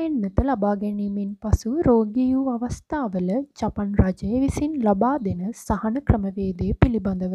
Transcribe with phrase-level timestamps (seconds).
[0.00, 3.26] එන්නත ලබා ගැනීමෙන් පසු රෝගී වූ අවස්ථාවල
[3.58, 7.34] ජපන් රජය විසින් ලබා දෙන සහන ක්‍රමවේදය පිළිබඳව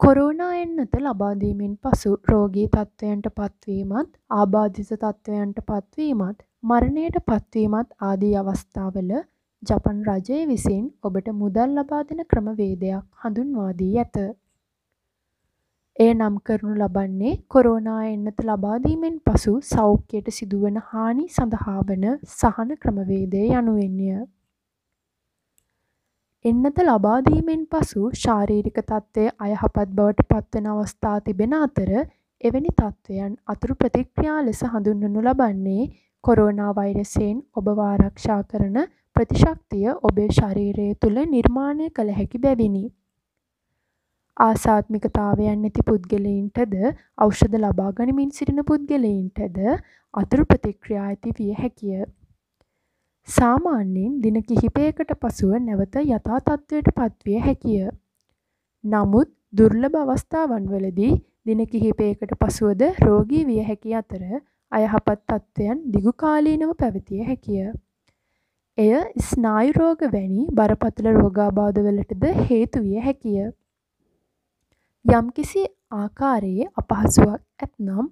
[0.00, 9.10] කොරෝනා එන්නත ලබාදීමෙන් පසු රෝගී තත්ත්වයන්ට පත්වීමත් ආබාධිත තත්ත්වයන්ට පත්වීමත් මරණයට පත්වීමත් ආදී අවස්ථාවල
[9.62, 14.16] ජපන් රජය විසින් ඔබට මුදල් ලබා දෙන ක්‍රමවේදයක් හඳුන්වා දී ඇත.
[16.00, 23.42] එය නම් කරනු ලබන්නේ කොරෝනා එන්නත ලබාදීමෙන් පසු සෞඛ්‍යයට සිදුවන හානි සඳහා වන සහන ක්‍රමවේදය
[23.54, 24.06] යනුවෙන්ය.
[26.44, 31.90] එන්නත ලබාදීමෙන් පසු ශාරීරික තත්ත්වය අයහපත් බවට පත්වන අවස්ථා තිබෙන අතර
[32.44, 35.84] එවැනි තත්ත්වයන් අතුරු ප්‍රතික්‍රියා ලෙස හඳුන්වනු ලබන්නේ
[36.24, 38.80] කොරෝනා වෛරසයෙන් ඔබව ආරක්ෂා කරන
[39.16, 42.84] ප්‍රතිශක්තිය ඔබේ ශරීරය තුළ නිර්මාණය කළ හැකි බැවිනි.
[44.40, 46.76] ආසාත්මිකතාවයන් ඇති පුද්ගලයින්ටද
[47.18, 49.58] ඖෂධ ලබා ගනිමින් සිටින පුද්ගලයින්ටද
[50.14, 52.04] අතුරු ප්‍රතික්‍රියා ඇති විය හැකිය.
[53.28, 57.90] සාමාන්‍යයෙන් දින කිහිපයකට පසුව නැවත යථා තත්ත්වයට පත්විය හැකිය.
[58.84, 61.12] නමුත් දුර්ලභ අවස්ථාවන්වලදී
[61.46, 64.24] දින කිහිපයකට පසුවද රෝගී විය හැකි අතර
[64.72, 67.70] අයහපත් තත්ත්වයන් දිගු කාලීනව පැවතිය හැකිය.
[68.78, 73.48] එය ස්නායු රෝග වැනි බරපතල රෝගාබාධවලටද හේතු විය හැකිය.
[75.04, 75.60] යම්කිසි
[75.92, 78.08] ආකාරයේ අපහසුවක් ඇත්නම්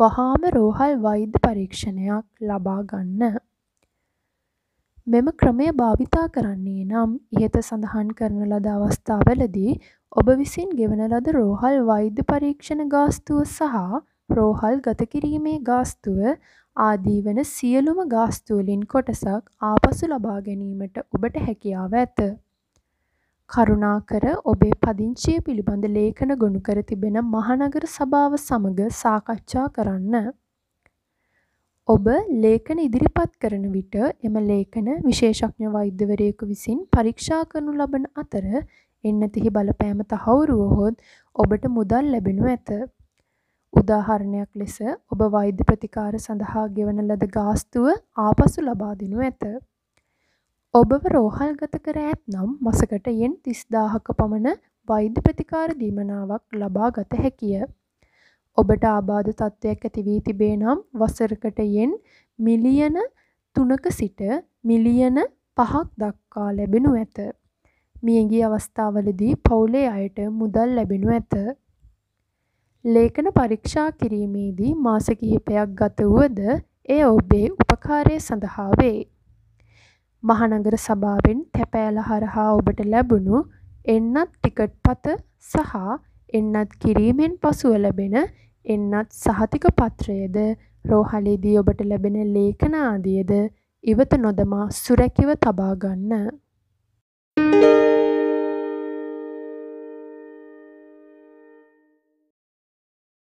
[0.00, 3.36] වහාම රෝහල් වෛද්‍ය පරීක්ෂණයක් ලබා ගන්න.
[5.06, 9.76] මෙම ක්‍රමය භාවිතා කරන්නේ නම් ඉහත සඳහන් කරන ලද අවස්ථාවලදී
[10.16, 13.78] ඔබ විසින් ගෙවන ලද රෝහල් වෛද්‍ය පරීක්ෂණ ගාස්තුව සහ
[14.30, 16.20] රෝහල් ගත කිරීමේ ගාස්තුව
[16.76, 22.30] ආදී වන සියලුම ගාස්තුවලින් කොටසක් ආපසු ලබා ගැනීමට ඔබට හැකියාව ඇත.
[23.50, 30.28] කරුණාකර ඔබේ පදිංචිය පිළිබඳ ලේඛන ගොනු කර තිබෙන මහනගර සභාව සමග සාකච්ඡා කරන්න.
[31.88, 32.06] ඔබ
[32.44, 38.46] ලේඛන ඉදිරිපත් කරන විට එම ලේඛන විශේෂඥ වෛද්‍යවරයෙකු විසින් පරීක්ෂා කරනු ලබන අතර
[39.04, 41.02] එන්නතෙහි බලපෑම තහවුරු වුවහොත්
[41.36, 42.70] ඔබට මුදල් ලැබෙනු ඇත.
[43.72, 44.78] උදාහරණයක් ලෙස
[45.12, 47.90] ඔබ වෛද්‍ය ප්‍රතිකාර සඳහා ගෙවන ලද ගාස්තුව
[48.26, 49.42] ආපසු ලබා දෙනු ඇත.
[50.78, 54.58] ඔබව රෝහල්ගත කර ඇත්නම් මසකට යෙන් 30000ක පමණ
[54.88, 57.64] වෛද්‍ය ප්‍රතිකාර දීමනාවක් ලබා ගත හැකිය.
[58.58, 61.98] ඔබට ආබාධ තත්ත්වයක් ඇති වී තිබේ නම් වසරකට යෙන්
[62.38, 63.00] මිලියන
[63.56, 64.24] 3ක සිට
[64.64, 65.20] මිලියන
[65.58, 67.18] 5ක් දක්වා ලැබෙනු ඇත.
[68.02, 71.34] මියගිය අවස්ථාවලදී පවුලේ අයට මුදල් ලැබෙනු ඇත.
[72.84, 76.44] ලේඛන පරීක්ෂා කිරීමේදී මාස කිහිපයක් ගත වුවද
[76.88, 79.00] එය ඔබේ උපකාරය සඳහා වේ.
[80.22, 83.38] මහනගර සභාවෙන් තැපෑල හරහා ඔබට ලැබුණු
[83.86, 85.14] එන්නත් ටිකට් පත
[85.44, 85.72] සහ
[86.32, 88.16] එන්නත් කිරීමෙන් පසුව ලැබෙන
[88.66, 90.36] එන්නත් සහතික පත්‍රයද
[90.84, 93.32] රෝහලේදී ඔබට ලැබෙන ලේඛන ආදියද
[93.84, 96.28] ඉවත නොදමා සුරැකිව තබා ගන්න.